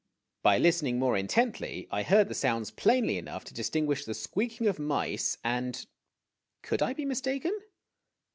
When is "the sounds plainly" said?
2.27-3.19